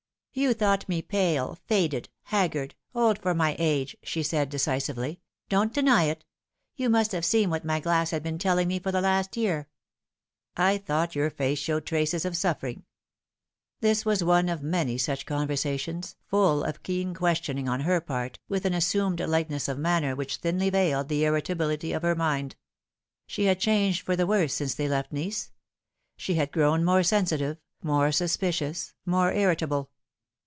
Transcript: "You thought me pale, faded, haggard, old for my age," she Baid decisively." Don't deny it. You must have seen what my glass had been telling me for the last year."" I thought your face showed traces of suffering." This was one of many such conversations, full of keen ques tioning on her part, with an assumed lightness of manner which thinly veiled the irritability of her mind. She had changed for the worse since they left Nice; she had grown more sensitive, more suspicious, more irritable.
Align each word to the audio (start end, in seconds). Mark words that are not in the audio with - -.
"You 0.41 0.53
thought 0.53 0.87
me 0.87 1.01
pale, 1.01 1.59
faded, 1.67 2.07
haggard, 2.23 2.73
old 2.95 3.19
for 3.21 3.35
my 3.35 3.53
age," 3.59 3.97
she 4.01 4.23
Baid 4.23 4.47
decisively." 4.47 5.19
Don't 5.49 5.73
deny 5.73 6.05
it. 6.05 6.23
You 6.73 6.87
must 6.89 7.11
have 7.11 7.25
seen 7.25 7.49
what 7.49 7.65
my 7.65 7.81
glass 7.81 8.11
had 8.11 8.23
been 8.23 8.37
telling 8.37 8.69
me 8.69 8.79
for 8.79 8.93
the 8.93 9.01
last 9.01 9.35
year."" 9.35 9.67
I 10.69 10.77
thought 10.77 11.15
your 11.15 11.29
face 11.29 11.59
showed 11.59 11.85
traces 11.85 12.23
of 12.23 12.37
suffering." 12.37 12.85
This 13.81 14.05
was 14.05 14.23
one 14.23 14.47
of 14.47 14.63
many 14.63 14.97
such 14.97 15.25
conversations, 15.25 16.15
full 16.29 16.63
of 16.63 16.81
keen 16.81 17.13
ques 17.13 17.41
tioning 17.41 17.67
on 17.67 17.81
her 17.81 17.99
part, 17.99 18.39
with 18.47 18.63
an 18.63 18.73
assumed 18.73 19.19
lightness 19.19 19.67
of 19.67 19.77
manner 19.77 20.15
which 20.15 20.37
thinly 20.37 20.69
veiled 20.69 21.09
the 21.09 21.25
irritability 21.25 21.91
of 21.91 22.03
her 22.03 22.15
mind. 22.15 22.55
She 23.27 23.43
had 23.47 23.59
changed 23.59 24.01
for 24.03 24.15
the 24.15 24.25
worse 24.25 24.53
since 24.53 24.75
they 24.75 24.87
left 24.87 25.11
Nice; 25.11 25.51
she 26.15 26.35
had 26.35 26.53
grown 26.53 26.85
more 26.85 27.03
sensitive, 27.03 27.57
more 27.83 28.13
suspicious, 28.13 28.93
more 29.05 29.33
irritable. 29.33 29.89